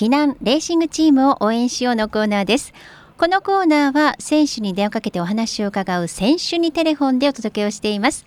[0.00, 2.72] 避難レーシングチームを応援しようのコーナーです。
[3.18, 8.24] このコーナーは選手に電話かけてお話を伺う選手にテレフォンでお届けをしています。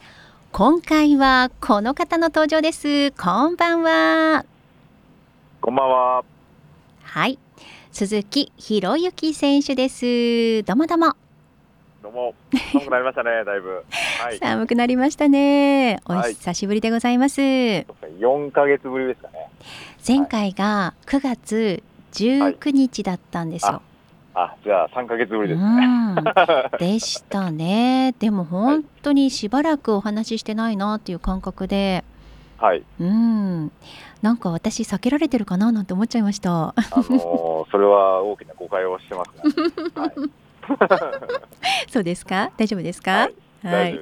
[0.51, 3.09] 今回はこの方の登場です。
[3.13, 4.45] こんばんは。
[5.61, 6.23] こんばんは。
[7.01, 7.39] はい。
[7.91, 10.61] 鈴木博之選手です。
[10.61, 11.15] どうもどうも。
[12.03, 12.35] どうも。
[12.71, 13.83] 寒くなりましたね だいぶ、
[14.21, 15.99] はい、寒くなりましたね。
[16.05, 17.87] お久しぶりでございます、はい、
[18.19, 19.29] 4ヶ月ぶりですか。
[19.29, 19.32] ね
[20.07, 23.81] 前回が9月19日だったんですよ、はい、
[24.35, 25.61] あじゃあ3ヶ月ぶりです。
[25.61, 26.15] ね、
[26.79, 28.13] でしたね。
[28.19, 32.03] でも本当にしばらくお話ししてないなっていう感覚で。
[32.57, 32.83] はい。
[32.99, 33.71] うん。
[34.21, 36.51] なんか私避けられてるかななんて思っちゃいました。
[36.51, 39.53] あのー、それは大きな誤解をしてます、ね、
[39.95, 40.11] はい。
[41.91, 42.51] そうですか？
[42.57, 43.99] 大丈夫ですか、はい、はい、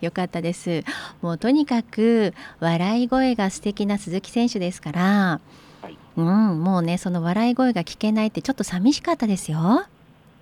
[0.00, 0.84] よかったです。
[1.22, 5.40] もうとにかく笑い声が素敵な鈴木選手ですから、
[5.82, 9.58] はい、うん、もうねその笑い声が聞けないってちょっと寂しかったですよ。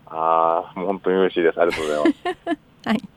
[0.06, 1.60] ああ、もう本当に嬉しいです。
[1.60, 2.58] ありがとうございます。
[2.88, 3.16] はい。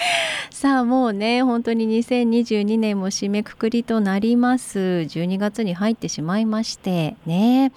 [0.50, 4.78] さあもうね本当に2022年も締めくくりとなります。
[4.78, 7.72] 12月に入ってしまいましてね。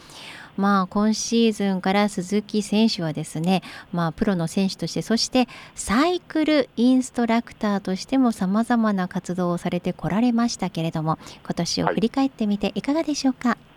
[0.55, 13.49] まあ、今シーズンから鈴木選手はですね、まあ、プロの選手としてそしてサイクルインストラクターとしてもさまざまな活動をされてこられましたけれども今年を振り返ってみていかがでしょうか？
[13.49, 13.72] はい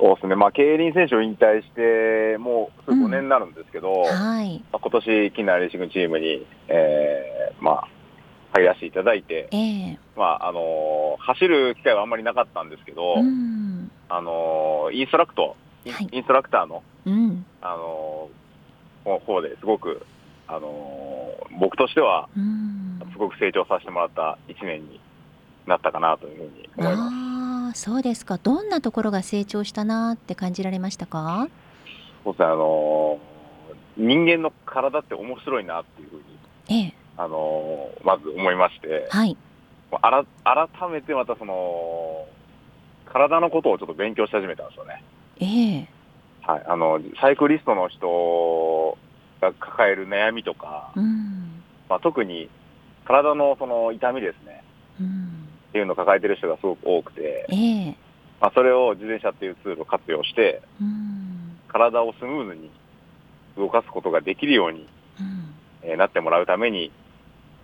[0.00, 4.04] そうですね、まあ、競輪選手を引退して、もう5年になるんですけど、うん。
[4.06, 7.88] はい、まあ、今年、キナレーシングチームに、えーまあ、
[8.52, 20.04] 入らせていただいて、えー、まああのー、走る機会はあんまりなかったんですけど、うん、あのー、インストラクト、インはい、インストラクターの、うん、あのー、方ですごく、
[20.48, 22.28] あの僕としては、
[23.12, 25.00] すごく成長させてもらった1年に
[25.66, 27.19] なったかなというふうに思います。
[27.74, 28.38] そうですか。
[28.38, 31.48] どんなところが成長したなって感じられましたか？
[32.24, 32.46] そうですね。
[32.46, 33.18] あの
[33.96, 36.22] 人間の体って面白いなっていうふうに、
[36.68, 39.36] ええ、あのまず思いまして、はい、
[39.90, 42.26] あら改めてまたその
[43.06, 45.02] 体のことをちょっと勉強し始めたんですよね。
[45.40, 45.88] ええ
[46.42, 48.96] はい、あのサイクリストの人
[49.40, 52.48] が抱える悩みとか、うん、まあ、特に
[53.04, 54.62] 体のその痛みですね、
[55.00, 55.39] うん、
[55.70, 57.96] っていうのを抱えてる人がすごく多くて、ええ。
[58.40, 62.70] まあ、それを自転車っていうツールを活用して、うん、体をスムーズに
[63.56, 64.88] 動かすことができるように、
[65.20, 65.54] うん。
[65.82, 66.90] えー、なってもらうために、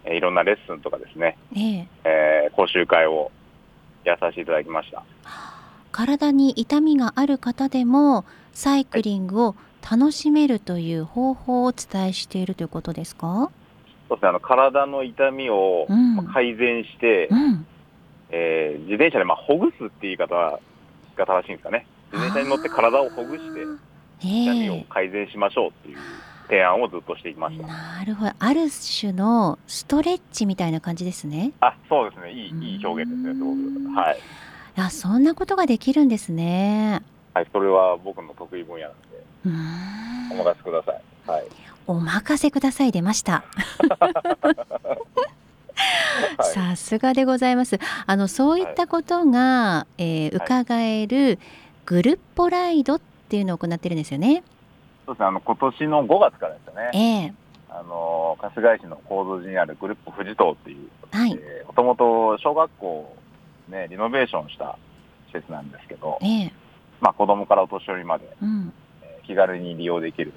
[0.04, 3.32] えいろんなレッスンとかですね、えー、えー、講習会を
[4.04, 5.02] やらさせていただきました。
[5.90, 9.56] 体に痛みがある方でもサイクリングを
[9.90, 13.50] 楽しめるという方法をお伝えしているということですか、
[14.08, 14.28] そうですね。
[14.28, 15.86] あの体の痛みを
[16.32, 17.66] 改善して、うん、
[18.30, 20.58] えー、自転車でまあほぐすっていう言い方が
[21.16, 21.86] 正しいんですかね。
[22.12, 23.60] 自転車に乗って体をほぐして
[24.20, 25.98] 痛みを改善しましょうっていう
[26.48, 27.66] 提案をずっとしていました。
[27.66, 28.32] なるほど。
[28.38, 31.52] ある種のストレッチみたいな感じですね。
[31.60, 32.32] あそうですね。
[32.32, 33.96] いいいい表現ですねすごく。
[33.96, 34.18] はい。
[34.76, 37.02] あそんなことができるんですね。
[37.34, 40.40] はいそれは僕の得意分野なんでうん。
[40.40, 41.30] お任せください。
[41.30, 41.66] はい。
[41.88, 43.44] お任せください出ました
[46.42, 47.78] さすがでございます。
[48.06, 51.38] あのそういったことが、はい、えー、伺える
[51.84, 54.42] グルッポライドっていうのを行ってるんですよね。
[55.06, 57.32] そうですね、あの今年の5月からですよね。
[57.68, 61.34] えー、あの春日井市の構造寺にあるグループ富士島っていう、はい、
[61.66, 63.16] もともと小学校を
[63.68, 64.78] ねリノベーションした
[65.28, 66.52] 施設なんですけど、えー、
[67.00, 68.72] まあ子供からお年寄りまで、うん、
[69.02, 70.32] えー、気軽に利用できる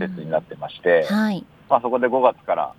[0.00, 2.74] 施設になってまして、うん、はい、まあそこで5月から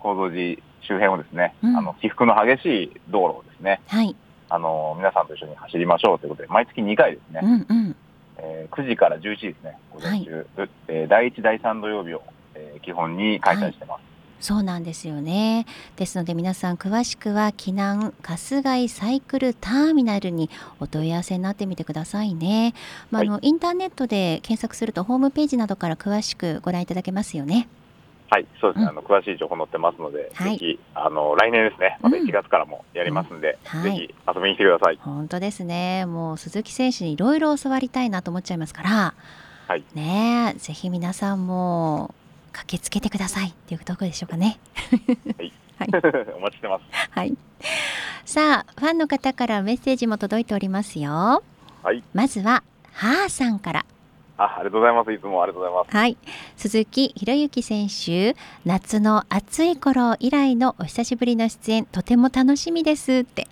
[0.00, 4.16] 構造寺周辺をですね、うん、あの起伏の激しい道路をですね、はい、
[4.48, 7.40] あの皆さんと一緒に走りましょうということで毎月2回ですね。
[7.42, 7.96] うんうん
[8.42, 12.22] えー、9時から11時ですね、午前中、はい、えー、第1、第3土曜日を、
[12.54, 13.90] えー、基本に開催してます。
[13.92, 15.66] はいそうなんですよね。
[15.96, 20.48] ですので皆さん詳しくは避難春日井サイクルターミナルに
[20.80, 22.72] お問い合わせになってみてくださいね。
[23.10, 27.68] まあ、はい、あのインターネットで検索するとホームページなどから詳しくご覧いただけますよね。
[28.30, 34.98] はい、そうですね、うん、あの詳しい情報載ってますので、はい、ぜひあの来年ですね、また1月からもやりますんで、うんうん、ぜひ遊びに来てください。
[35.02, 39.14] 本当ですね、もう鈴木選手にいろいろ教わりたいなと思っちゃいますから、
[39.66, 42.14] はい、ねぜひ皆さんも
[42.52, 44.60] 駆けつけてくださいっていうところでしょうかね。
[45.36, 45.90] はい、 はい、
[46.36, 46.84] お待ちしてます。
[47.10, 47.36] はい。
[48.24, 51.42] さあ、ファンの方からメッセージも届いておりますよ。
[51.82, 52.02] はい。
[52.14, 52.62] まずは、
[52.92, 53.86] はーさんから。
[54.40, 55.12] あ、ありがとうございます。
[55.12, 55.94] いつもありがとうございます。
[55.94, 56.16] はい。
[56.56, 58.34] 鈴木博之選手、
[58.64, 63.46] 夏の暑い頃以来のお久しぶりの出演、とても楽しみですって。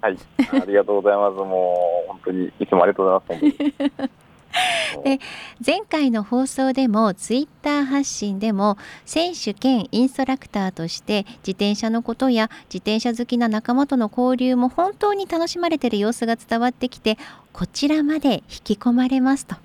[0.00, 0.18] はい。
[0.38, 1.36] ありがとうございます。
[1.36, 3.52] もう本当にいつもありがとうござい
[4.00, 4.22] ます。
[5.04, 5.18] で
[5.64, 17.16] 前回の放送でもツイッター発信でも選手兼インストラクターとして自転車のことや自転車好きな仲間との交流も本当に楽しまれている様子が伝わってきて
[17.54, 19.56] こちらまで引き込まれますと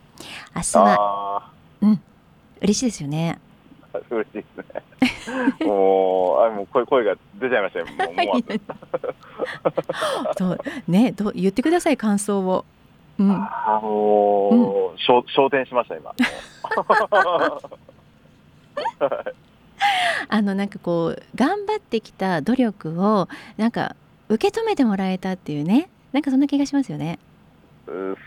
[0.56, 2.02] 明日はうん。
[2.62, 3.40] 嬉しいですよね。
[4.10, 4.66] 嬉しいですね。
[5.66, 7.86] もうあもう声声が出ちゃいましたよ。
[7.86, 8.42] もう思わ
[10.36, 12.66] ずねどう言ってください感想を。
[13.20, 16.14] うん、あのー、うん、昇天しました今。
[20.30, 23.28] あのなんかこう頑張ってきた努力を
[23.58, 23.96] なんか
[24.30, 25.90] 受け止めてもらえたっていうね。
[26.14, 27.20] なんかそんな気がしますよね。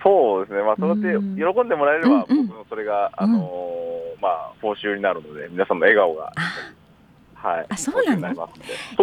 [0.03, 1.29] そうですね、まあ、そうやって喜
[1.65, 6.33] んでもらえれば、僕のそれが、あのー、まあ、報酬になるので、皆さんの笑顔が、
[7.35, 8.49] はい、あそうなの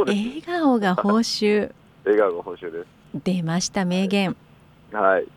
[0.05, 1.71] 笑顔が報酬。
[2.05, 2.87] 笑顔が報酬です。
[3.23, 4.35] 出ました、名言。
[4.91, 5.27] はい。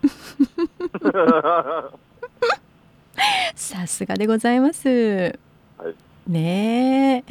[3.55, 5.39] さすがでございます。
[5.79, 7.25] はい、ね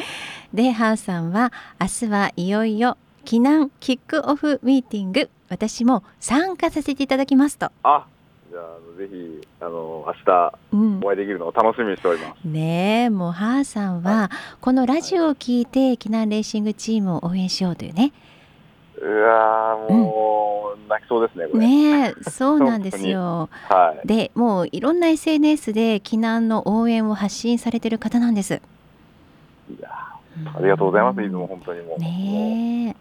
[0.53, 7.72] で、ハーさんは明日はいよいよ避難キックオフミーティング私も参加させていただきますと。
[7.84, 8.06] あ
[8.51, 10.54] じゃあぜひあの明日
[11.06, 12.38] お会いできるのを楽しみにしております。
[12.44, 14.31] うん、ねもうハーさんは、
[14.62, 18.12] このラジオを聞いて避難レーシングチームを応援しようというね。
[19.01, 23.50] うわもう、うん、泣きそうですねねそうなんですよ。
[23.69, 28.62] はい、でもういろんな SNS で避難の応援を発信されてる方なんです。
[29.69, 32.00] いやありがとうございます、いつも本当にもう。
[32.00, 32.96] ね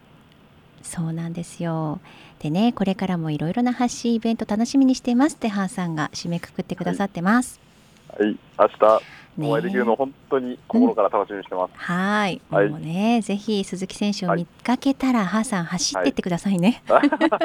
[0.83, 2.01] そうなんですよ。
[2.41, 7.61] でねこれからもいろいろな発信イベント楽しみにしていますってハーさんが締めくくってくださってます。
[8.09, 9.03] はい、はい、明日
[9.41, 11.71] お会いできるの本当に心から楽しみにしてます。
[11.71, 16.83] うん、はい、もうね、ぜひ鈴木選手を見かけたら、ハーさん走ってってくださいね。
[16.89, 17.39] はい、ありがとうご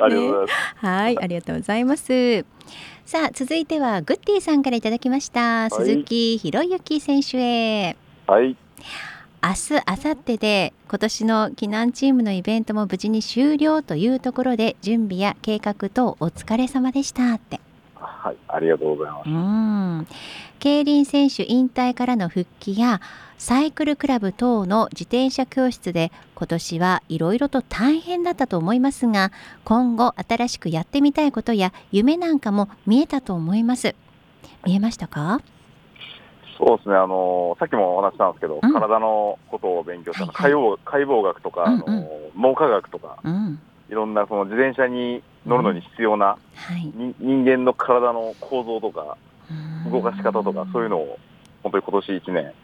[0.00, 0.52] ざいます。
[0.86, 2.44] はい、ありがとうございます。
[3.06, 5.70] さあ、続いてはグッディさんからいただきました。
[5.70, 7.96] 鈴木博之選手へ。
[8.26, 8.56] はい。
[9.42, 17.58] 明日、明後日で今年の避難チームのイベントも無事に終了というところで準備や計画等お疲れ様でしたって。
[17.94, 19.30] はい、ありがとうございます。
[19.30, 20.06] うん
[20.58, 23.00] 競輪選手引退からの復帰や
[23.38, 29.32] サイクルクラブ等の自転車教室で今年はいろいろと大変だったと思いますが
[29.64, 33.94] 今後新しくやってみたいことや夢なんかも見えたと思います
[34.66, 35.40] 見えましたか？
[36.60, 36.94] そうですね。
[36.94, 43.58] あのさっきもお話したんですけど、うん、体のことを勉強した、はいはい、解剖学とか、うんうん、あの脳科学とか、うん、
[43.88, 46.38] いろんなその自転車に乗るのに必要な、は
[46.76, 49.16] い、人間の体の構造とか
[49.90, 51.18] 動かし方とかそういうのを
[51.62, 52.54] 本当に今年1年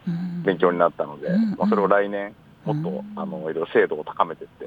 [0.44, 2.34] 勉強になったので、まあ、それを来年
[2.64, 4.66] もっとあのいろいろ精度を高めていって、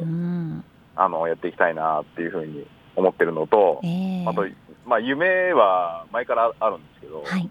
[0.95, 2.65] あのやっていきたいなっていうふうに
[2.95, 4.45] 思ってるのと、えー、あと、
[4.85, 7.49] まあ、夢は前からあるんですけど、はい、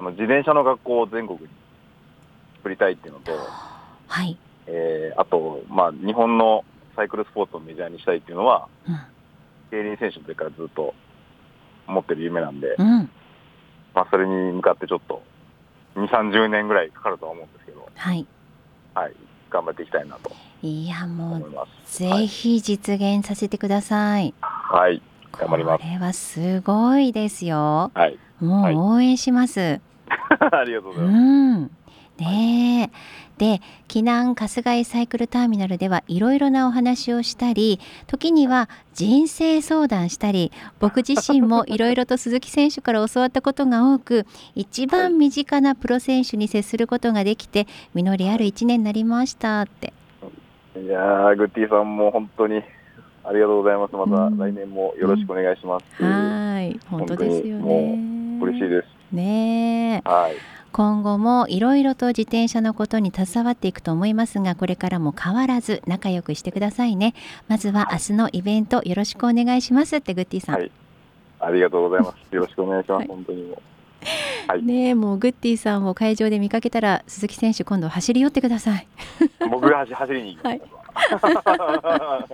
[0.00, 1.48] あの自転車の学校を全国に
[2.56, 3.32] 作りたいっていうのと、
[4.08, 4.36] はい。
[4.66, 6.64] えー、あと、まあ、日本の
[6.96, 8.98] サイクルスポーツをメジャーにしたいっていうのは、うん、
[9.70, 10.94] 競輪選手の時からずっと
[11.86, 13.10] 思ってる夢なんで、うん、
[13.94, 15.22] まあ、それに向かってちょっと
[15.96, 18.26] 2、30年ぐらいかかるとは思うんですけど、はい、
[18.94, 19.14] はい、
[19.50, 20.30] 頑張っていきたいなと
[20.62, 24.34] いやもうぜひ実現させてください。
[24.40, 25.02] はい、
[25.32, 25.82] 頑張ります。
[25.82, 27.90] これはすごいですよ。
[27.94, 29.60] はい、もう応援します。
[29.60, 29.80] はい、
[30.50, 31.16] ありがとうございます。
[31.16, 31.70] うん。
[32.20, 32.90] ね
[33.38, 49.94] で避難春日井サイクルターミナルではいろいろなお話をしたり時には人生相談したり僕自身も いろいろと鈴木選手から教わったことが多く一番身近なプロ選手に接することができて実りある1年になりましたって。
[50.76, 52.62] いやグッティさんも本当に
[53.24, 53.96] ありがとうございます。
[53.96, 56.78] また来年もよろしくお願いします、うん、はい。
[56.90, 57.98] 本当ですよね。
[58.42, 60.60] 嬉しいですねはい。
[60.72, 67.14] 今後もいろいろと自転車のことに携わっていくと思いますがこれからも変わらず仲良くしてくださいね。
[67.48, 70.70] まずは明日のイベントよろしくお願いしますってグッティさん、はい、
[71.40, 72.34] ありがとうございます。
[72.34, 73.60] よろしくお願いします、はい、本当にも
[74.46, 78.86] はい、ねもうグッティさんを会場で見かけたら鈴木選手今度走り寄ってください。
[79.50, 80.50] 僕が走りに行きま
[81.18, 82.26] す、は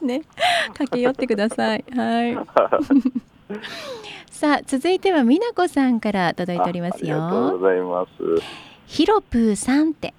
[0.00, 0.22] い、 ね。
[0.68, 1.84] 駆け寄ってください。
[1.94, 2.38] はい
[4.30, 7.24] さあ続いては美奈子さんから届いておりますよ。
[7.24, 8.42] ありがとうございます。
[8.86, 10.14] ヒロプーさんって。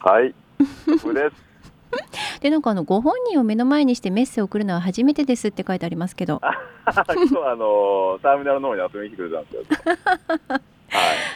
[0.00, 0.34] はい。
[0.86, 1.44] です。
[2.40, 6.40] でなんかあのご本人を目の前にしてメッセを送るのは初めてですって書いてありますけど。
[7.28, 9.62] そうあの ターミナルの方に遊びに来てくれたんですよ。
[10.48, 10.60] はい、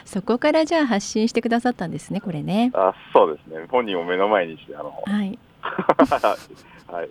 [0.04, 2.70] そこからじゃあ発信してくださったんですねこれね。
[2.74, 3.66] あそうですね。
[3.70, 5.38] 本人を目の前にしてあのはい。
[5.62, 7.08] はい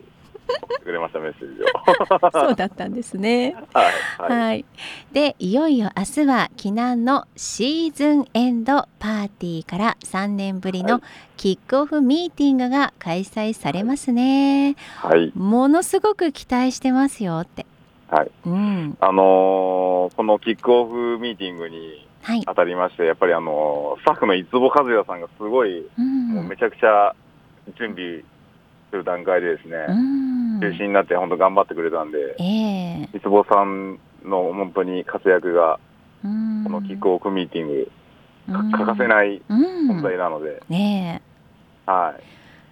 [0.84, 2.32] くれましたメッセージを。
[2.32, 3.56] そうだったんですね。
[3.74, 4.66] はい、はい、
[5.12, 11.02] でいよいよ明日は避難のシーズンエンドパーティーから3年ぶりの
[11.36, 14.76] キックオフミーティングが開催されますね。
[14.98, 15.32] はい。
[15.36, 17.66] ものすごく期待してますよって。
[18.10, 22.08] はい、うん、あのー、このキックオフミーティングに
[22.46, 27.14] 当たりまして、はい、やっぱりあのー、スタッフの五坪和也さんがすごい、うん、もうめちゃくちゃ
[27.78, 28.24] 準備
[28.90, 35.80] する段階でですね、うん、中心になって本当頑張ってくれたんで、えー、五坪さんの本当に活躍が、
[36.22, 36.28] こ
[36.70, 37.92] のキックオフミーティング、
[38.72, 41.22] 欠かせない存在なので、ね
[41.86, 42.24] はい。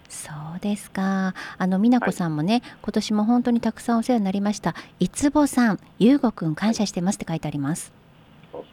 [0.10, 1.34] そうですか。
[1.58, 4.76] あの美奈子さんもね、はい、今年も本当にたくさんお世話になりました。
[5.00, 8.05] いつぼさん、ゆうごくん感謝してますって書いてあります。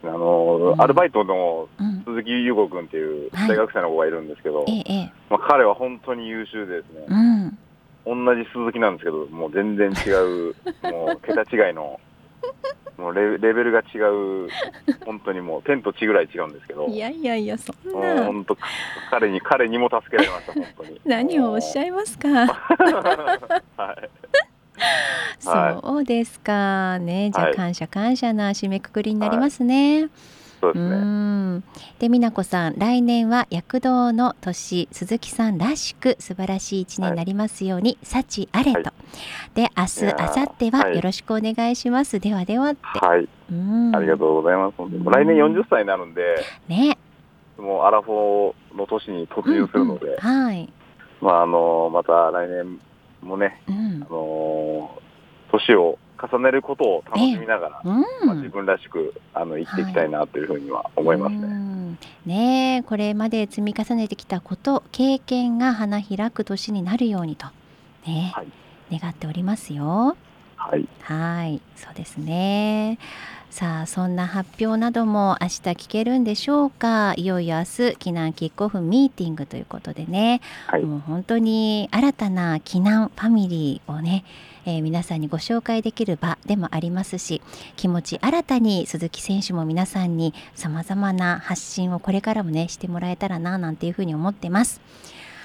[0.02, 0.10] ですね。
[0.10, 1.68] あの、うん、アルバイトの
[2.04, 7.06] 鈴木優吾君っていう大学生の子がいるんですけど、はい、まあ彼は本当に優秀でですね。
[7.08, 7.58] うん
[8.04, 10.54] 同じ鈴木なんですけど、もう全然違う、
[10.90, 12.00] もう桁違いの
[12.98, 14.48] もうレレベルが違う、
[15.04, 18.56] 本当にもう天と地ぐらい違うんですけど、いやいやいや、そんな、本当、
[19.10, 21.00] 彼に彼にも助けられました、本当に。
[21.06, 22.28] 何をおっしゃいますか。
[23.76, 24.10] はい、
[25.38, 30.02] そうですかね、じゃあ感謝感謝な締めくくりになりますね。
[30.02, 30.10] はい
[30.62, 31.62] そうですね。
[31.98, 38.78] で、美奈子さん、来年は躍動の年、鈴木さんらしく素晴らしい一年になりますように、はい、幸あれと。
[38.78, 42.16] はい、で、明日、明後日はよろしくお願いします。
[42.16, 42.78] はい、ではではって。
[42.84, 43.28] はい。
[43.92, 44.74] ありがとうございます。
[44.78, 46.22] 来年40歳になるんで。
[46.68, 46.96] ね。
[47.58, 50.06] もうアラフォーの年に突入するので。
[50.06, 50.72] うんうん、はい。
[51.20, 52.78] まあ、あの、また来年
[53.24, 55.00] もね、うん、あの、
[55.50, 61.46] 年を重ねることを楽しみながら、うん、まあ、自分らしくあの生きていきたいなというふうには思いますね。
[61.46, 61.52] は
[62.26, 67.46] い、ねこれまで積み重ねてきたこと経験が花開く年になるようにと
[68.06, 70.16] ね、はい、願っておりますよ。
[70.72, 71.60] はい、はい。
[71.76, 72.98] そうですね。
[73.50, 77.12] さあそんな発表なども明日聞けるんでしょうか？
[77.18, 84.24] いよいよ明日避難キックオフミーティングということでね、はい、もう本当に新たな避難ファミリーをね
[84.64, 87.42] えー、皆さんにご紹介できる場でもありますし
[87.74, 94.80] 気持ち新たに鈴木選手も皆さんにさまざまな発信をこれからもねしてもらえたらななんていうふうに思ってます。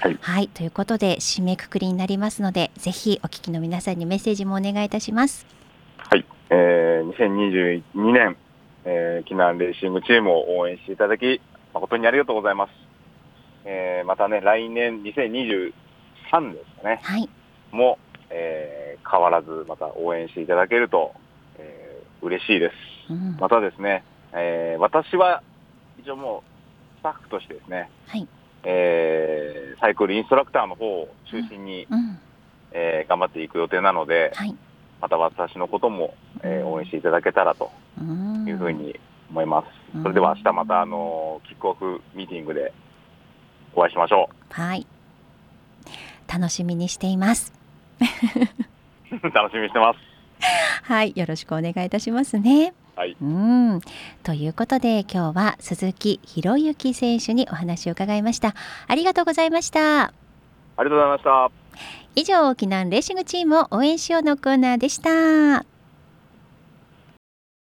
[0.00, 5.46] はい、はい、ということで締めくくりになりますのでぜひお聞きの皆さんにメッセージもお願いいたします。
[5.98, 8.36] はい、えー、2022年、
[8.84, 11.40] えー、避難レーシングチームを応援していただき
[11.74, 12.70] 誠にありがとうございます。
[13.64, 15.72] えー、またね来年2023
[16.52, 17.00] ですかね。
[17.02, 17.28] はい。
[17.70, 17.98] も
[18.30, 21.14] えー、変わらずまた応援していただけると、
[21.58, 23.12] えー、嬉しいです。
[23.12, 25.42] うん、またですね、えー、私は
[25.98, 28.28] 一応もうスタッフとしてですね、はい、
[28.64, 32.18] えー、サイクルインストラクターの方を中心に、うん、
[32.72, 34.54] えー、頑張っていく予定なので、はい、
[35.00, 37.70] また私のことも、えー、応援していただけたらと
[38.46, 38.98] いうふうに
[39.30, 40.02] 思います。
[40.02, 42.72] それでは明日またあのキックオフミーティングで
[43.74, 44.52] お会いしましょう。
[44.52, 44.86] はい。
[46.26, 47.52] 楽しみにしています。
[48.00, 49.98] 楽しみにしてます。
[50.82, 52.74] はい、よろしくお願いいたしますね。
[52.98, 53.80] はい、うん。
[54.24, 58.56] ということで今日は鈴木博之選手にお話を伺いました。
[58.88, 60.06] ありがとうございました。
[60.06, 60.12] あ
[60.78, 61.50] りがとうございました。
[62.16, 65.77] 以上沖縄レーシングチームを応援しようのコーナーでした